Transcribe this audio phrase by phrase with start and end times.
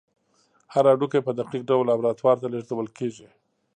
[0.73, 3.27] هر هډوکی په دقیق ډول لابراتوار ته لیږدول کېږي.